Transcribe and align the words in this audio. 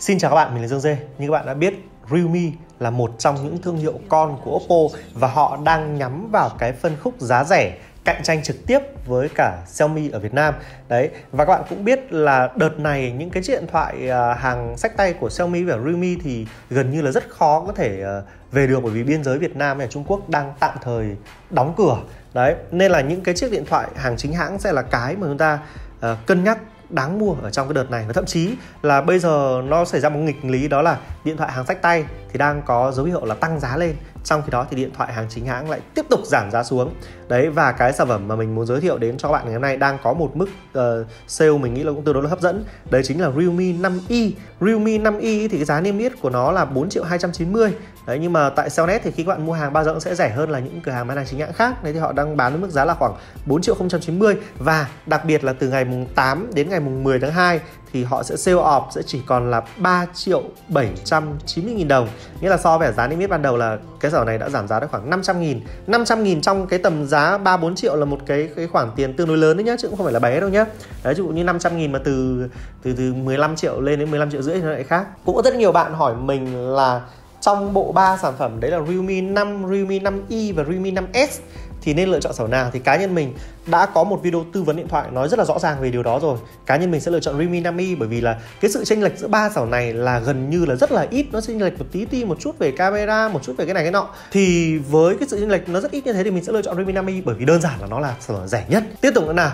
Xin 0.00 0.18
chào 0.18 0.30
các 0.30 0.34
bạn, 0.34 0.54
mình 0.54 0.62
là 0.62 0.68
Dương 0.68 0.80
Dê. 0.80 0.98
Như 1.18 1.26
các 1.26 1.32
bạn 1.32 1.46
đã 1.46 1.54
biết, 1.54 1.74
Realme 2.10 2.50
là 2.78 2.90
một 2.90 3.10
trong 3.18 3.44
những 3.44 3.58
thương 3.62 3.76
hiệu 3.76 4.00
con 4.08 4.40
của 4.44 4.56
Oppo 4.56 4.98
và 5.14 5.28
họ 5.28 5.58
đang 5.64 5.98
nhắm 5.98 6.30
vào 6.30 6.50
cái 6.58 6.72
phân 6.72 6.96
khúc 7.02 7.14
giá 7.18 7.44
rẻ 7.44 7.76
cạnh 8.04 8.22
tranh 8.22 8.42
trực 8.42 8.56
tiếp 8.66 8.78
với 9.06 9.28
cả 9.28 9.62
Xiaomi 9.66 10.10
ở 10.10 10.18
Việt 10.18 10.34
Nam. 10.34 10.54
Đấy, 10.88 11.10
và 11.32 11.44
các 11.44 11.52
bạn 11.52 11.62
cũng 11.68 11.84
biết 11.84 12.12
là 12.12 12.48
đợt 12.56 12.78
này 12.78 13.12
những 13.18 13.30
cái 13.30 13.42
chiếc 13.42 13.52
điện 13.52 13.66
thoại 13.72 14.10
à, 14.10 14.34
hàng 14.34 14.76
sách 14.76 14.96
tay 14.96 15.12
của 15.12 15.30
Xiaomi 15.30 15.62
và 15.64 15.76
Realme 15.76 16.14
thì 16.22 16.46
gần 16.70 16.90
như 16.90 17.02
là 17.02 17.10
rất 17.10 17.28
khó 17.28 17.64
có 17.66 17.72
thể 17.72 18.02
à, 18.02 18.22
về 18.52 18.66
được 18.66 18.80
bởi 18.82 18.92
vì 18.92 19.02
biên 19.02 19.24
giới 19.24 19.38
Việt 19.38 19.56
Nam 19.56 19.78
và 19.78 19.86
Trung 19.86 20.04
Quốc 20.06 20.28
đang 20.28 20.52
tạm 20.60 20.76
thời 20.82 21.16
đóng 21.50 21.74
cửa. 21.76 21.96
Đấy, 22.34 22.54
nên 22.70 22.92
là 22.92 23.00
những 23.00 23.20
cái 23.20 23.34
chiếc 23.34 23.52
điện 23.52 23.64
thoại 23.66 23.88
hàng 23.96 24.16
chính 24.16 24.32
hãng 24.32 24.58
sẽ 24.58 24.72
là 24.72 24.82
cái 24.82 25.16
mà 25.16 25.26
chúng 25.26 25.38
ta 25.38 25.58
à, 26.00 26.16
cân 26.26 26.44
nhắc 26.44 26.58
đáng 26.90 27.18
mua 27.18 27.34
ở 27.42 27.50
trong 27.50 27.68
cái 27.68 27.74
đợt 27.74 27.90
này. 27.90 28.04
Và 28.06 28.12
thậm 28.12 28.26
chí 28.26 28.54
là 28.82 29.00
bây 29.00 29.18
giờ 29.18 29.62
nó 29.64 29.84
xảy 29.84 30.00
ra 30.00 30.08
một 30.08 30.20
nghịch 30.20 30.44
lý, 30.44 30.68
đó 30.68 30.82
là 30.82 30.98
điện 31.24 31.36
thoại 31.36 31.52
hàng 31.52 31.66
sách 31.66 31.82
tay 31.82 32.04
thì 32.32 32.38
đang 32.38 32.62
có 32.62 32.92
dấu 32.92 33.06
hiệu 33.06 33.24
là 33.24 33.34
tăng 33.34 33.60
giá 33.60 33.76
lên. 33.76 33.94
Trong 34.24 34.42
khi 34.42 34.50
đó 34.50 34.66
thì 34.70 34.76
điện 34.76 34.90
thoại 34.96 35.12
hàng 35.12 35.26
chính 35.28 35.46
hãng 35.46 35.70
lại 35.70 35.80
tiếp 35.94 36.06
tục 36.10 36.20
giảm 36.24 36.50
giá 36.50 36.62
xuống. 36.62 36.94
Đấy 37.28 37.50
và 37.50 37.72
cái 37.72 37.92
sản 37.92 38.08
phẩm 38.08 38.28
mà 38.28 38.36
mình 38.36 38.54
muốn 38.54 38.66
giới 38.66 38.80
thiệu 38.80 38.98
đến 38.98 39.18
cho 39.18 39.28
các 39.28 39.32
bạn 39.32 39.44
ngày 39.44 39.52
hôm 39.52 39.62
nay 39.62 39.76
đang 39.76 39.98
có 40.02 40.12
một 40.12 40.36
mức 40.36 40.48
uh, 40.78 41.06
sale 41.26 41.58
mình 41.58 41.74
nghĩ 41.74 41.82
là 41.82 41.92
cũng 41.92 42.04
tương 42.04 42.14
đối 42.14 42.22
là 42.22 42.30
hấp 42.30 42.40
dẫn. 42.40 42.64
Đấy 42.90 43.02
chính 43.04 43.20
là 43.20 43.30
Realme 43.30 43.64
5i 43.64 44.30
Realme 44.60 44.98
5i 44.98 45.48
thì 45.48 45.56
cái 45.56 45.64
giá 45.64 45.80
niêm 45.80 45.98
yết 45.98 46.12
của 46.20 46.30
nó 46.30 46.52
là 46.52 46.64
4 46.64 46.88
triệu 46.88 47.04
290 47.04 47.72
đấy 48.06 48.18
nhưng 48.22 48.32
mà 48.32 48.50
tại 48.50 48.68
Cellnet 48.76 49.02
thì 49.02 49.10
khi 49.10 49.24
các 49.24 49.28
bạn 49.28 49.46
mua 49.46 49.52
hàng 49.52 49.72
bao 49.72 49.84
giờ 49.84 49.90
cũng 49.90 50.00
sẽ 50.00 50.14
rẻ 50.14 50.30
hơn 50.30 50.50
là 50.50 50.58
những 50.58 50.80
cửa 50.80 50.92
hàng 50.92 51.06
bán 51.06 51.16
hàng 51.16 51.26
chính 51.26 51.40
hãng 51.40 51.52
khác. 51.52 51.84
Đấy 51.84 51.92
thì 51.92 51.98
họ 51.98 52.12
đang 52.12 52.36
bán 52.36 52.52
với 52.52 52.60
mức 52.60 52.70
giá 52.70 52.84
là 52.84 52.94
khoảng 52.94 53.14
4 53.46 53.62
triệu 53.62 53.74
090 54.00 54.36
và 54.58 54.88
đặc 55.06 55.24
biệt 55.24 55.44
là 55.44 55.52
từ 55.52 55.68
ngày 55.68 55.84
mùng 55.84 56.06
8 56.14 56.50
đến 56.54 56.70
ngày 56.70 56.80
mùng 56.80 57.04
10 57.04 57.20
tháng 57.20 57.32
2 57.32 57.60
thì 57.92 58.04
họ 58.04 58.22
sẽ 58.22 58.36
sale 58.36 58.56
off 58.56 58.90
sẽ 58.90 59.02
chỉ 59.02 59.20
còn 59.26 59.50
là 59.50 59.62
3 59.78 60.06
triệu 60.14 60.42
790 60.68 61.74
nghìn 61.74 61.88
đồng. 61.88 62.08
Nghĩa 62.40 62.48
là 62.48 62.56
so 62.56 62.78
với 62.78 62.92
giá 62.92 63.06
niêm 63.06 63.18
yết 63.18 63.30
ban 63.30 63.42
đầu 63.42 63.56
là 63.56 63.78
cái 64.00 64.10
sở 64.10 64.24
này 64.24 64.38
đã 64.38 64.48
giảm 64.48 64.68
giá 64.68 64.80
được 64.80 64.90
khoảng 64.90 65.10
500 65.10 65.40
nghìn. 65.40 65.60
500 65.86 66.22
nghìn 66.22 66.40
trong 66.40 66.66
cái 66.66 66.78
tầm 66.78 67.06
giá 67.06 67.38
3-4 67.38 67.74
triệu 67.74 67.96
là 67.96 68.04
một 68.04 68.18
cái 68.26 68.48
cái 68.56 68.66
khoản 68.66 68.90
tiền 68.96 69.16
tương 69.16 69.28
đối 69.28 69.38
lớn 69.38 69.56
đấy 69.56 69.64
nhá 69.64 69.76
Chứ 69.78 69.88
cũng 69.88 69.96
không 69.96 70.06
phải 70.06 70.12
là 70.12 70.20
bé 70.20 70.40
đâu 70.40 70.48
nhá. 70.48 70.64
Đấy 71.04 71.14
ví 71.14 71.18
dụ 71.18 71.28
như 71.28 71.44
500 71.44 71.78
nghìn 71.78 71.92
mà 71.92 71.98
từ 72.04 72.44
từ 72.82 72.92
từ 72.96 73.14
15 73.14 73.56
triệu 73.56 73.80
lên 73.80 73.98
đến 73.98 74.10
15 74.10 74.30
triệu 74.30 74.42
rưỡi 74.42 74.54
thì 74.54 74.62
nó 74.62 74.70
lại 74.70 74.84
khác. 74.84 75.06
Cũng 75.24 75.36
có 75.36 75.42
rất 75.42 75.54
nhiều 75.54 75.72
bạn 75.72 75.94
hỏi 75.94 76.14
mình 76.14 76.74
là 76.74 77.00
trong 77.40 77.74
bộ 77.74 77.92
ba 77.92 78.16
sản 78.16 78.34
phẩm 78.38 78.60
đấy 78.60 78.70
là 78.70 78.80
Realme 78.88 79.20
5, 79.20 79.64
Realme 79.70 79.98
5i 79.98 80.50
e 80.50 80.52
và 80.52 80.64
Realme 80.64 80.90
5s 80.90 81.40
thì 81.82 81.94
nên 81.94 82.08
lựa 82.08 82.20
chọn 82.20 82.32
sản 82.32 82.44
phẩm 82.44 82.50
nào? 82.50 82.70
Thì 82.72 82.78
cá 82.78 82.96
nhân 82.96 83.14
mình 83.14 83.34
đã 83.66 83.86
có 83.86 84.04
một 84.04 84.22
video 84.22 84.44
tư 84.52 84.62
vấn 84.62 84.76
điện 84.76 84.88
thoại 84.88 85.10
nói 85.12 85.28
rất 85.28 85.38
là 85.38 85.44
rõ 85.44 85.58
ràng 85.58 85.80
về 85.80 85.90
điều 85.90 86.02
đó 86.02 86.18
rồi. 86.22 86.38
Cá 86.66 86.76
nhân 86.76 86.90
mình 86.90 87.00
sẽ 87.00 87.10
lựa 87.10 87.20
chọn 87.20 87.38
Redmi 87.38 87.60
5i 87.60 87.96
bởi 87.98 88.08
vì 88.08 88.20
là 88.20 88.40
cái 88.60 88.70
sự 88.70 88.84
chênh 88.84 89.02
lệch 89.02 89.18
giữa 89.18 89.28
ba 89.28 89.48
sản 89.48 89.54
phẩm 89.54 89.70
này 89.70 89.92
là 89.92 90.18
gần 90.18 90.50
như 90.50 90.64
là 90.64 90.76
rất 90.76 90.92
là 90.92 91.06
ít. 91.10 91.26
Nó 91.32 91.40
chênh 91.40 91.62
lệch 91.62 91.78
một 91.78 91.86
tí 91.92 92.04
ti 92.04 92.24
một 92.24 92.40
chút 92.40 92.58
về 92.58 92.70
camera 92.70 93.28
một 93.28 93.42
chút 93.42 93.54
về 93.56 93.64
cái 93.64 93.74
này 93.74 93.82
cái 93.82 93.92
nọ. 93.92 94.08
Thì 94.30 94.78
với 94.78 95.16
cái 95.16 95.28
sự 95.28 95.40
chênh 95.40 95.50
lệch 95.50 95.68
nó 95.68 95.80
rất 95.80 95.90
ít 95.90 96.06
như 96.06 96.12
thế 96.12 96.24
thì 96.24 96.30
mình 96.30 96.44
sẽ 96.44 96.52
lựa 96.52 96.62
chọn 96.62 96.76
Redmi 96.76 96.92
5i 96.92 97.22
bởi 97.24 97.34
vì 97.34 97.44
đơn 97.44 97.60
giản 97.60 97.80
là 97.80 97.86
nó 97.86 98.00
là 98.00 98.14
sản 98.20 98.36
phẩm 98.36 98.48
rẻ 98.48 98.64
nhất. 98.68 98.84
Tiếp 99.00 99.10
tục 99.14 99.26
nữa 99.26 99.32
nào. 99.32 99.52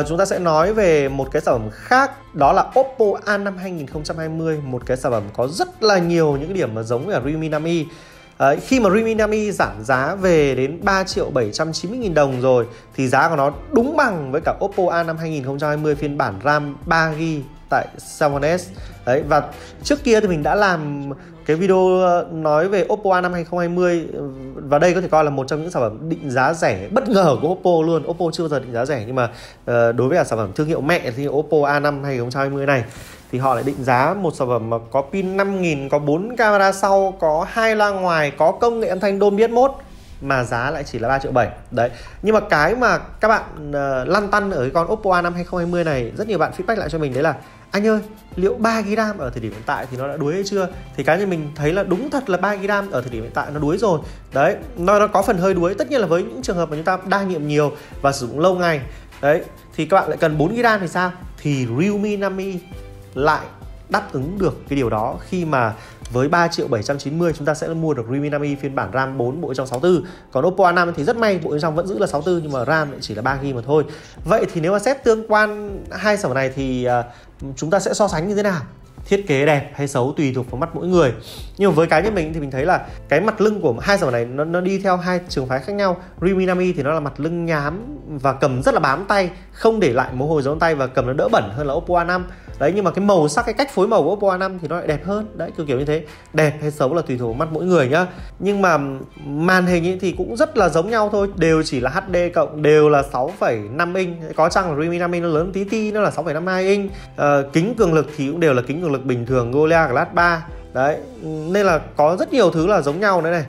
Uh, 0.00 0.06
chúng 0.08 0.18
ta 0.18 0.26
sẽ 0.26 0.38
nói 0.38 0.74
về 0.74 1.08
một 1.08 1.28
cái 1.32 1.42
sản 1.42 1.54
phẩm 1.54 1.70
khác 1.72 2.34
đó 2.34 2.52
là 2.52 2.62
Oppo 2.62 3.04
A5 3.24 3.56
2020 3.58 4.60
một 4.64 4.82
cái 4.86 4.96
sản 4.96 5.12
phẩm 5.12 5.22
có 5.32 5.48
rất 5.48 5.82
là 5.82 5.98
nhiều 5.98 6.36
những 6.36 6.54
điểm 6.54 6.74
mà 6.74 6.82
giống 6.82 7.06
với 7.06 7.20
Redmi 7.24 7.48
5i 7.48 7.84
Đấy, 8.38 8.56
khi 8.66 8.80
mà 8.80 8.90
Realme 8.90 9.14
5i 9.14 9.50
giảm 9.50 9.84
giá 9.84 10.14
về 10.14 10.54
đến 10.54 10.78
3 10.82 11.04
triệu 11.04 11.30
790 11.30 11.98
nghìn 11.98 12.14
đồng 12.14 12.40
rồi 12.40 12.66
thì 12.96 13.08
giá 13.08 13.28
của 13.28 13.36
nó 13.36 13.52
đúng 13.72 13.96
bằng 13.96 14.32
với 14.32 14.40
cả 14.44 14.54
Oppo 14.64 14.82
A5 14.82 15.16
2020 15.16 15.94
phiên 15.94 16.18
bản 16.18 16.34
RAM 16.44 16.76
3GB 16.86 17.40
tại 17.68 17.86
Salmones 17.98 18.68
Đấy 19.06 19.22
và 19.28 19.42
trước 19.82 20.04
kia 20.04 20.20
thì 20.20 20.28
mình 20.28 20.42
đã 20.42 20.54
làm 20.54 21.10
cái 21.46 21.56
video 21.56 22.00
nói 22.32 22.68
về 22.68 22.86
Oppo 22.92 23.10
A5 23.10 23.32
2020 23.32 24.06
và 24.54 24.78
đây 24.78 24.94
có 24.94 25.00
thể 25.00 25.08
coi 25.08 25.24
là 25.24 25.30
một 25.30 25.48
trong 25.48 25.62
những 25.62 25.70
sản 25.70 25.82
phẩm 25.82 26.08
định 26.08 26.30
giá 26.30 26.52
rẻ 26.52 26.88
bất 26.90 27.08
ngờ 27.08 27.36
của 27.42 27.48
Oppo 27.48 27.70
luôn. 27.86 28.06
Oppo 28.06 28.24
chưa 28.32 28.42
bao 28.42 28.48
giờ 28.48 28.58
định 28.58 28.72
giá 28.72 28.84
rẻ 28.84 29.04
nhưng 29.06 29.14
mà 29.16 29.24
uh, 29.24 29.66
đối 29.66 30.08
với 30.08 30.18
cả 30.18 30.24
sản 30.24 30.38
phẩm 30.38 30.52
thương 30.54 30.66
hiệu 30.66 30.80
mẹ 30.80 31.10
thì 31.16 31.28
Oppo 31.28 31.56
A5 31.56 32.04
2020 32.04 32.66
này 32.66 32.84
thì 33.32 33.38
họ 33.38 33.54
lại 33.54 33.64
định 33.66 33.84
giá 33.84 34.14
một 34.14 34.34
sản 34.34 34.48
phẩm 34.48 34.70
mà 34.70 34.76
có 34.90 35.02
pin 35.02 35.36
5000 35.36 35.88
có 35.88 35.98
4 35.98 36.36
camera 36.36 36.72
sau 36.72 37.14
có 37.20 37.46
hai 37.48 37.76
loa 37.76 37.90
ngoài 37.90 38.30
có 38.30 38.52
công 38.52 38.80
nghệ 38.80 38.88
âm 38.88 39.00
thanh 39.00 39.20
Dolby 39.20 39.42
Atmos 39.42 39.70
mà 40.20 40.44
giá 40.44 40.70
lại 40.70 40.84
chỉ 40.84 40.98
là 40.98 41.08
3 41.08 41.18
triệu 41.18 41.32
7 41.32 41.48
đấy 41.70 41.90
nhưng 42.22 42.34
mà 42.34 42.40
cái 42.40 42.74
mà 42.74 42.98
các 42.98 43.28
bạn 43.28 43.70
uh, 43.70 44.08
lăn 44.08 44.28
tăn 44.28 44.50
ở 44.50 44.60
cái 44.60 44.70
con 44.70 44.92
Oppo 44.92 45.10
A5 45.10 45.32
2020 45.32 45.84
này 45.84 46.12
rất 46.16 46.28
nhiều 46.28 46.38
bạn 46.38 46.52
feedback 46.56 46.76
lại 46.76 46.88
cho 46.90 46.98
mình 46.98 47.14
đấy 47.14 47.22
là 47.22 47.34
anh 47.76 47.86
ơi, 47.86 48.00
liệu 48.36 48.54
3 48.54 48.80
GB 48.80 48.98
ở 49.18 49.30
thời 49.30 49.40
điểm 49.40 49.52
hiện 49.52 49.62
tại 49.66 49.86
thì 49.90 49.96
nó 49.96 50.08
đã 50.08 50.16
đuối 50.16 50.34
hay 50.34 50.42
chưa? 50.44 50.68
Thì 50.96 51.04
cá 51.04 51.16
nhân 51.16 51.30
mình 51.30 51.50
thấy 51.54 51.72
là 51.72 51.82
đúng 51.82 52.10
thật 52.10 52.30
là 52.30 52.38
3 52.38 52.54
GB 52.56 52.70
ở 52.90 53.00
thời 53.00 53.10
điểm 53.10 53.22
hiện 53.22 53.32
tại 53.34 53.46
nó 53.52 53.60
đuối 53.60 53.78
rồi. 53.78 54.00
Đấy, 54.32 54.56
nó 54.76 54.98
nó 54.98 55.06
có 55.06 55.22
phần 55.22 55.38
hơi 55.38 55.54
đuối. 55.54 55.74
Tất 55.74 55.90
nhiên 55.90 56.00
là 56.00 56.06
với 56.06 56.22
những 56.22 56.42
trường 56.42 56.56
hợp 56.56 56.70
mà 56.70 56.76
chúng 56.76 56.84
ta 56.84 56.98
đa 57.06 57.22
nhiệm 57.22 57.46
nhiều 57.46 57.72
và 58.02 58.12
sử 58.12 58.26
dụng 58.26 58.40
lâu 58.40 58.54
ngày. 58.54 58.80
Đấy, 59.20 59.42
thì 59.76 59.86
các 59.86 60.00
bạn 60.00 60.08
lại 60.08 60.18
cần 60.20 60.38
4 60.38 60.54
GB 60.54 60.66
thì 60.80 60.88
sao? 60.88 61.12
Thì 61.42 61.66
Realme 61.66 62.08
5i 62.08 62.58
lại 63.14 63.46
đáp 63.88 64.12
ứng 64.12 64.38
được 64.38 64.54
cái 64.68 64.76
điều 64.76 64.90
đó 64.90 65.16
khi 65.28 65.44
mà 65.44 65.74
với 66.12 66.28
3 66.28 66.48
triệu 66.48 66.68
790 66.68 67.32
chúng 67.32 67.46
ta 67.46 67.54
sẽ 67.54 67.68
mua 67.68 67.94
được 67.94 68.06
Redmi 68.10 68.30
5i 68.30 68.56
phiên 68.60 68.74
bản 68.74 68.90
RAM 68.94 69.18
4 69.18 69.40
bộ 69.40 69.54
trong 69.54 69.66
64 69.66 70.04
còn 70.32 70.46
Oppo 70.46 70.72
A5 70.72 70.92
thì 70.96 71.04
rất 71.04 71.16
may 71.16 71.38
bộ 71.38 71.58
trong 71.58 71.74
vẫn 71.74 71.86
giữ 71.86 71.98
là 71.98 72.06
64 72.06 72.42
nhưng 72.42 72.52
mà 72.52 72.64
RAM 72.64 72.90
lại 72.90 73.00
chỉ 73.02 73.14
là 73.14 73.22
3GB 73.22 73.54
mà 73.54 73.62
thôi. 73.66 73.84
Vậy 74.24 74.46
thì 74.52 74.60
nếu 74.60 74.72
mà 74.72 74.78
xét 74.78 75.04
tương 75.04 75.26
quan 75.28 75.78
hai 75.90 76.16
sản 76.16 76.30
phẩm 76.30 76.34
này 76.34 76.50
thì 76.54 76.84
à, 76.84 77.04
chúng 77.56 77.70
ta 77.70 77.80
sẽ 77.80 77.94
so 77.94 78.08
sánh 78.08 78.28
như 78.28 78.34
thế 78.34 78.42
nào? 78.42 78.60
Thiết 79.08 79.26
kế 79.26 79.46
đẹp 79.46 79.70
hay 79.74 79.88
xấu 79.88 80.14
tùy 80.16 80.32
thuộc 80.34 80.50
vào 80.50 80.58
mắt 80.58 80.68
mỗi 80.74 80.86
người. 80.86 81.12
Nhưng 81.58 81.70
mà 81.70 81.74
với 81.74 81.86
cá 81.86 82.00
nhân 82.00 82.14
mình 82.14 82.34
thì 82.34 82.40
mình 82.40 82.50
thấy 82.50 82.64
là 82.64 82.86
cái 83.08 83.20
mặt 83.20 83.40
lưng 83.40 83.60
của 83.60 83.74
hai 83.80 83.98
sản 83.98 84.06
phẩm 84.06 84.12
này 84.12 84.24
nó, 84.24 84.44
nó 84.44 84.60
đi 84.60 84.78
theo 84.78 84.96
hai 84.96 85.20
trường 85.28 85.46
phái 85.48 85.60
khác 85.60 85.72
nhau. 85.72 85.96
Redmi 86.20 86.46
5 86.46 86.58
thì 86.58 86.82
nó 86.82 86.92
là 86.92 87.00
mặt 87.00 87.20
lưng 87.20 87.46
nhám 87.46 87.98
và 88.08 88.32
cầm 88.32 88.62
rất 88.62 88.74
là 88.74 88.80
bám 88.80 89.04
tay 89.08 89.30
không 89.52 89.80
để 89.80 89.92
lại 89.92 90.10
mồ 90.12 90.26
hôi 90.26 90.42
dấu 90.42 90.58
tay 90.58 90.74
và 90.74 90.86
cầm 90.86 91.06
nó 91.06 91.12
đỡ 91.12 91.28
bẩn 91.28 91.50
hơn 91.56 91.66
là 91.66 91.74
Oppo 91.74 92.04
A5 92.04 92.22
đấy 92.58 92.72
nhưng 92.74 92.84
mà 92.84 92.90
cái 92.90 93.04
màu 93.04 93.28
sắc 93.28 93.46
cái 93.46 93.54
cách 93.54 93.70
phối 93.70 93.86
màu 93.86 94.02
của 94.02 94.12
Oppo 94.12 94.36
A5 94.36 94.58
thì 94.62 94.68
nó 94.68 94.76
lại 94.76 94.86
đẹp 94.86 95.04
hơn. 95.04 95.26
Đấy 95.34 95.50
kiểu 95.56 95.66
kiểu 95.66 95.78
như 95.78 95.84
thế. 95.84 96.04
Đẹp 96.32 96.58
hay 96.60 96.70
xấu 96.70 96.94
là 96.94 97.02
tùy 97.02 97.18
thuộc 97.18 97.28
vào 97.28 97.46
mắt 97.46 97.48
mỗi 97.52 97.64
người 97.64 97.88
nhá. 97.88 98.06
Nhưng 98.38 98.62
mà 98.62 98.78
màn 99.26 99.66
hình 99.66 99.86
ấy 99.86 99.98
thì 100.00 100.14
cũng 100.18 100.36
rất 100.36 100.56
là 100.56 100.68
giống 100.68 100.90
nhau 100.90 101.08
thôi. 101.12 101.28
Đều 101.36 101.62
chỉ 101.62 101.80
là 101.80 101.90
HD 101.90 102.16
cộng 102.34 102.62
đều 102.62 102.88
là 102.88 103.02
6,5 103.12 103.96
inch. 103.96 104.16
Có 104.36 104.48
chăng 104.48 104.70
là 104.70 104.82
Redmi 104.82 104.98
5 104.98 105.12
inch 105.12 105.24
nó 105.24 105.28
lớn 105.28 105.50
tí 105.52 105.64
ti 105.64 105.92
nó 105.92 106.00
là 106.00 106.10
6,52 106.10 106.68
inch. 106.68 106.90
À, 107.16 107.38
kính 107.52 107.74
cường 107.74 107.94
lực 107.94 108.06
thì 108.16 108.28
cũng 108.30 108.40
đều 108.40 108.54
là 108.54 108.62
kính 108.66 108.82
cường 108.82 108.92
lực 108.92 109.04
bình 109.04 109.26
thường 109.26 109.50
Gorilla 109.52 109.88
Glass 109.88 110.12
3 110.14 110.46
đấy 110.72 110.96
nên 111.22 111.66
là 111.66 111.80
có 111.96 112.16
rất 112.18 112.32
nhiều 112.32 112.50
thứ 112.50 112.66
là 112.66 112.80
giống 112.80 113.00
nhau 113.00 113.20
đấy 113.20 113.32
này. 113.32 113.44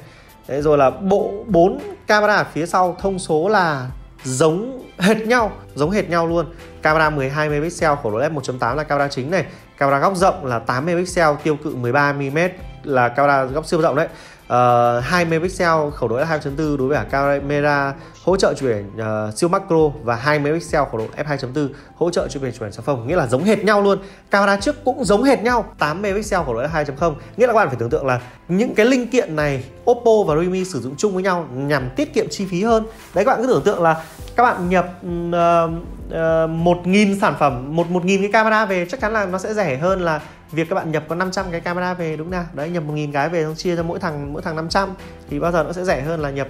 Đấy, 0.48 0.62
rồi 0.62 0.78
là 0.78 0.90
bộ 0.90 1.46
4 1.48 1.80
camera 2.08 2.36
ở 2.36 2.46
phía 2.54 2.66
sau 2.66 2.96
thông 3.00 3.20
số 3.20 3.50
là 3.50 3.88
giống 4.24 4.90
hệt 5.00 5.28
nhau, 5.28 5.52
giống 5.76 5.92
hệt 5.92 6.10
nhau 6.10 6.28
luôn. 6.28 6.46
Camera 6.82 7.10
12 7.10 7.50
megapixel 7.50 7.92
khổ 8.04 8.12
lỗi 8.12 8.30
f 8.30 8.34
1.8 8.34 8.76
là 8.76 8.84
camera 8.84 9.08
chính 9.08 9.32
này. 9.32 9.46
Camera 9.78 10.00
góc 10.00 10.16
rộng 10.16 10.46
là 10.46 10.60
8 10.60 10.86
megapixel, 10.86 11.30
tiêu 11.44 11.58
cự 11.64 11.76
13 11.76 12.14
mm 12.14 12.38
là 12.84 13.10
camera 13.10 13.44
góc 13.44 13.66
siêu 13.66 13.82
rộng 13.82 13.96
đấy. 13.96 14.08
Ờ, 14.48 14.98
uh, 14.98 15.04
2 15.04 15.26
megapixel 15.26 15.90
khẩu 15.96 16.10
độ 16.10 16.18
f2.4 16.18 16.78
đối 16.78 16.88
với 16.88 16.98
cả 16.98 17.04
camera 17.04 17.94
hỗ 18.24 18.38
trợ 18.38 18.54
chụp 18.54 18.70
ảnh 18.70 18.92
uh, 19.28 19.38
siêu 19.38 19.50
macro 19.50 19.90
và 20.04 20.16
2 20.16 20.40
megapixel 20.40 20.82
khẩu 20.92 20.98
độ 20.98 21.06
f2.4 21.18 21.70
hỗ 21.96 22.10
trợ 22.10 22.28
chụp 22.28 22.44
ảnh 22.44 22.52
chụp 22.52 22.62
ảnh 22.62 22.72
sóng 22.72 22.86
phông 22.86 23.08
nghĩa 23.08 23.16
là 23.16 23.28
giống 23.28 23.44
hệt 23.44 23.64
nhau 23.64 23.82
luôn. 23.82 24.00
Camera 24.32 24.58
trước 24.58 24.84
cũng 24.86 25.06
giống 25.06 25.24
hệt 25.24 25.42
nhau. 25.42 25.66
8 25.78 26.02
megapixel 26.02 26.44
khẩu 26.46 26.54
độ 26.54 26.62
f2.0 26.62 27.14
nghĩa 27.38 27.48
là 27.48 27.54
các 27.54 27.58
bạn 27.58 27.68
phải 27.68 27.78
tưởng 27.80 27.90
tượng 27.90 28.06
là 28.06 28.22
những 28.48 28.76
cái 28.76 28.86
linh 28.86 29.08
kiện 29.08 29.36
này 29.36 29.64
Oppo 29.92 30.12
và 30.28 30.36
Realme 30.36 30.64
sử 30.64 30.82
dụng 30.82 30.96
chung 30.98 31.14
với 31.14 31.24
nhau 31.24 31.48
nhằm 31.54 31.90
tiết 31.96 32.14
kiệm 32.14 32.26
chi 32.30 32.46
phí 32.46 32.64
hơn. 32.64 32.84
Đấy 33.14 33.26
các 33.26 33.32
bạn 33.32 33.42
cứ 33.42 33.48
tưởng 33.48 33.64
tượng 33.64 33.82
là 33.82 34.04
các 34.36 34.44
bạn 34.44 34.70
nhập 34.70 34.86
uh, 35.06 35.72
uh, 36.08 36.14
1.000 36.14 37.20
sản 37.22 37.36
phẩm 37.40 37.76
một 37.76 37.90
một 37.90 38.06
nghìn 38.06 38.22
cái 38.22 38.32
camera 38.32 38.66
về 38.66 38.86
chắc 38.90 39.00
chắn 39.00 39.14
là 39.14 39.26
nó 39.26 39.38
sẽ 39.38 39.54
rẻ 39.54 39.78
hơn 39.78 40.02
là 40.02 40.22
việc 40.52 40.70
các 40.70 40.76
bạn 40.76 40.92
nhập 40.92 41.04
có 41.10 41.16
500 41.16 41.46
cái 41.52 41.62
camera 41.62 41.94
về 41.94 42.18
đúng 42.18 42.32
nào? 42.32 42.46
Đấy 42.54 42.70
nhập 42.70 42.84
một 42.84 42.94
nghìn 42.94 43.12
cái 43.12 43.30
về 43.30 43.44
xong 43.44 43.56
chia 43.56 43.76
cho 43.76 43.84
mỗi 43.84 44.00
thằng 44.00 44.34
mỗi 44.34 44.42
thằng 44.42 44.56
500 44.56 44.94
thì 45.30 45.40
bao 45.40 45.52
giờ 45.52 45.64
nó 45.64 45.74
sẽ 45.74 45.86
rẻ 45.86 46.02
hơn 46.02 46.20
là 46.20 46.30
nhập 46.30 46.48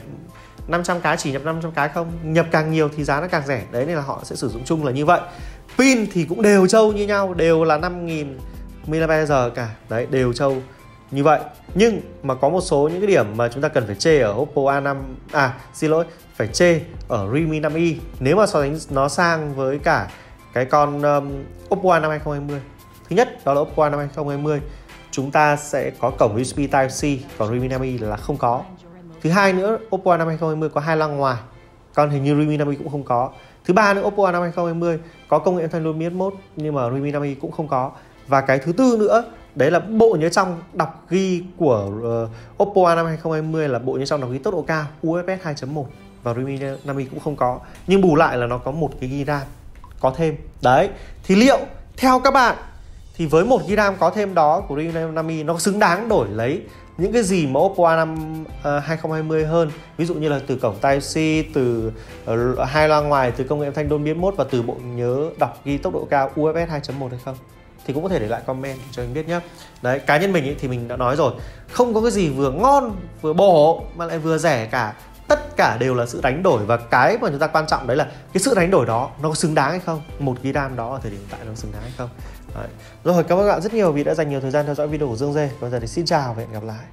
500 0.67 1.01
cái 1.01 1.17
chỉ 1.17 1.31
nhập 1.31 1.41
500 1.45 1.71
cái 1.71 1.89
không? 1.89 2.11
Nhập 2.23 2.45
càng 2.51 2.71
nhiều 2.71 2.89
thì 2.97 3.03
giá 3.03 3.21
nó 3.21 3.27
càng 3.27 3.43
rẻ. 3.47 3.63
Đấy 3.71 3.85
nên 3.85 3.95
là 3.95 4.01
họ 4.01 4.21
sẽ 4.23 4.35
sử 4.35 4.49
dụng 4.49 4.63
chung 4.65 4.85
là 4.85 4.91
như 4.91 5.05
vậy. 5.05 5.21
Pin 5.77 6.07
thì 6.11 6.25
cũng 6.25 6.41
đều 6.41 6.67
trâu 6.67 6.91
như 6.91 7.07
nhau 7.07 7.33
đều 7.33 7.63
là 7.63 7.77
5.000 7.77 8.25
mAh 8.87 9.55
cả. 9.55 9.69
Đấy 9.89 10.07
đều 10.11 10.33
trâu 10.33 10.61
như 11.11 11.23
vậy. 11.23 11.39
Nhưng 11.75 12.01
mà 12.23 12.35
có 12.35 12.49
một 12.49 12.61
số 12.61 12.89
những 12.91 13.01
cái 13.01 13.07
điểm 13.07 13.25
mà 13.37 13.49
chúng 13.49 13.61
ta 13.61 13.67
cần 13.67 13.85
phải 13.85 13.95
chê 13.95 14.19
ở 14.19 14.33
Oppo 14.33 14.61
A5 14.61 14.95
à 15.31 15.53
xin 15.73 15.91
lỗi 15.91 16.05
phải 16.35 16.47
chê 16.47 16.81
ở 17.07 17.29
Redmi 17.33 17.59
5i 17.59 17.95
nếu 18.19 18.35
mà 18.35 18.47
so 18.47 18.61
sánh 18.61 18.77
nó 18.89 19.09
sang 19.09 19.55
với 19.55 19.79
cả 19.79 20.07
cái 20.53 20.65
con 20.65 21.01
um, 21.01 21.43
Oppo 21.69 21.89
A5 21.89 22.09
2020 22.09 22.59
thứ 23.09 23.15
nhất 23.15 23.45
đó 23.45 23.53
là 23.53 23.61
Oppo 23.61 23.83
A 23.83 23.89
năm 23.89 23.99
2020 23.99 24.61
chúng 25.11 25.31
ta 25.31 25.55
sẽ 25.55 25.91
có 25.99 26.09
cổng 26.09 26.41
USB 26.41 26.59
Type-C 26.59 27.17
còn 27.37 27.49
Redmi 27.51 27.67
5i 27.67 28.09
là 28.09 28.17
không 28.17 28.37
có. 28.37 28.63
Thứ 29.21 29.29
hai 29.29 29.53
nữa 29.53 29.77
Oppo 29.95 30.11
A 30.11 30.17
năm 30.17 30.27
2020 30.27 30.69
có 30.69 30.81
hai 30.81 30.97
lăng 30.97 31.17
ngoài 31.17 31.37
còn 31.93 32.09
hình 32.09 32.23
như 32.23 32.35
Redmi 32.35 32.57
5i 32.57 32.75
cũng 32.77 32.89
không 32.89 33.03
có. 33.03 33.31
Thứ 33.65 33.73
ba 33.73 33.93
nữa 33.93 34.03
Oppo 34.05 34.25
A 34.25 34.31
năm 34.31 34.41
2020 34.41 34.99
có 35.27 35.39
công 35.39 35.55
nghệ 35.55 35.61
âm 35.61 35.69
thanh 35.69 35.83
Dolby 35.83 36.05
Atmos 36.05 36.33
nhưng 36.55 36.75
mà 36.75 36.89
Redmi 36.89 37.11
5i 37.11 37.35
cũng 37.41 37.51
không 37.51 37.67
có. 37.67 37.91
Và 38.27 38.41
cái 38.41 38.59
thứ 38.59 38.71
tư 38.71 38.97
nữa 38.99 39.23
đấy 39.55 39.71
là 39.71 39.79
bộ 39.79 40.17
nhớ 40.19 40.29
trong 40.29 40.61
đọc 40.73 41.05
ghi 41.09 41.43
của 41.57 41.89
uh, 42.59 42.63
Oppo 42.63 42.89
A 42.89 42.95
năm 42.95 43.05
2020 43.05 43.69
là 43.69 43.79
bộ 43.79 43.93
nhớ 43.93 44.05
trong 44.05 44.21
đọc 44.21 44.29
ghi 44.31 44.37
tốc 44.37 44.53
độ 44.53 44.61
cao 44.61 44.85
UFS 45.03 45.37
2.1 45.37 45.85
và 46.23 46.33
Redmi 46.33 46.57
5i 46.57 47.05
cũng 47.09 47.19
không 47.19 47.35
có. 47.35 47.59
Nhưng 47.87 48.01
bù 48.01 48.15
lại 48.15 48.37
là 48.37 48.47
nó 48.47 48.57
có 48.57 48.71
một 48.71 48.89
cái 48.99 49.09
ghi 49.09 49.25
RAM 49.25 49.41
có 49.99 50.13
thêm. 50.17 50.35
Đấy 50.61 50.89
thì 51.23 51.35
liệu 51.35 51.59
theo 51.97 52.19
các 52.19 52.31
bạn 52.33 52.55
thì 53.17 53.25
với 53.25 53.45
một 53.45 53.67
ghi 53.67 53.75
có 53.99 54.09
thêm 54.09 54.33
đó 54.33 54.61
của 54.67 54.75
Realme 54.75 55.21
5i 55.21 55.45
nó 55.45 55.59
xứng 55.59 55.79
đáng 55.79 56.09
đổi 56.09 56.27
lấy 56.29 56.61
những 56.97 57.13
cái 57.13 57.23
gì 57.23 57.47
mà 57.47 57.59
Oppo 57.59 57.83
A5 57.83 58.41
uh, 58.43 58.83
2020 58.83 59.45
hơn. 59.45 59.71
Ví 59.97 60.05
dụ 60.05 60.13
như 60.13 60.29
là 60.29 60.39
từ 60.47 60.55
cổng 60.55 60.75
Type 60.81 60.99
C 60.99 61.45
từ 61.53 61.91
uh, 62.31 62.67
hai 62.67 62.89
loa 62.89 63.01
ngoài 63.01 63.31
từ 63.31 63.43
công 63.43 63.59
nghệ 63.59 63.67
âm 63.67 63.73
thanh 63.73 63.89
Dolby 63.89 64.11
Atmos 64.11 64.35
và 64.35 64.45
từ 64.51 64.61
bộ 64.61 64.75
nhớ 64.83 65.29
đọc 65.39 65.59
ghi 65.65 65.77
tốc 65.77 65.93
độ 65.93 66.07
cao 66.09 66.31
UFS 66.35 66.67
2.1 66.67 67.09
hay 67.09 67.19
không? 67.25 67.35
Thì 67.85 67.93
cũng 67.93 68.03
có 68.03 68.09
thể 68.09 68.19
để 68.19 68.27
lại 68.27 68.41
comment 68.45 68.79
cho 68.91 69.03
anh 69.03 69.13
biết 69.13 69.27
nhé 69.27 69.39
đấy 69.81 69.99
cá 69.99 70.17
nhân 70.17 70.33
mình 70.33 70.43
ý, 70.43 70.55
thì 70.59 70.67
mình 70.67 70.87
đã 70.87 70.97
nói 70.97 71.15
rồi. 71.15 71.33
Không 71.71 71.93
có 71.93 72.01
cái 72.01 72.11
gì 72.11 72.29
vừa 72.29 72.51
ngon 72.51 72.95
vừa 73.21 73.33
bổ 73.33 73.83
mà 73.95 74.05
lại 74.05 74.19
vừa 74.19 74.37
rẻ 74.37 74.65
cả. 74.65 74.93
Tất 75.27 75.57
cả 75.57 75.77
đều 75.79 75.95
là 75.95 76.05
sự 76.05 76.19
đánh 76.23 76.43
đổi 76.43 76.65
và 76.65 76.77
cái 76.77 77.17
mà 77.21 77.29
chúng 77.29 77.39
ta 77.39 77.47
quan 77.47 77.67
trọng 77.67 77.87
đấy 77.87 77.97
là 77.97 78.03
cái 78.03 78.41
sự 78.41 78.55
đánh 78.55 78.71
đổi 78.71 78.85
đó 78.85 79.09
nó 79.21 79.29
có 79.29 79.35
xứng 79.35 79.55
đáng 79.55 79.71
hay 79.71 79.79
không? 79.79 80.01
Một 80.19 80.35
ghi 80.41 80.51
đam 80.51 80.75
đó 80.75 80.93
ở 80.93 80.99
thời 81.01 81.11
điểm 81.11 81.19
hiện 81.19 81.29
tại 81.31 81.39
nó 81.45 81.55
xứng 81.55 81.71
đáng 81.71 81.81
hay 81.81 81.91
không? 81.97 82.09
Đấy. 82.55 82.67
rồi, 83.03 83.23
cảm 83.23 83.37
ơn 83.37 83.45
các 83.45 83.53
bạn 83.53 83.61
rất 83.61 83.73
nhiều 83.73 83.91
vì 83.91 84.03
đã 84.03 84.13
dành 84.13 84.29
nhiều 84.29 84.41
thời 84.41 84.51
gian 84.51 84.65
theo 84.65 84.75
dõi 84.75 84.87
video 84.87 85.07
của 85.07 85.15
Dương 85.15 85.33
Dê 85.33 85.49
bây 85.61 85.69
giờ 85.69 85.79
thì 85.79 85.87
xin 85.87 86.05
chào 86.05 86.33
và 86.33 86.41
hẹn 86.41 86.53
gặp 86.53 86.63
lại 86.63 86.85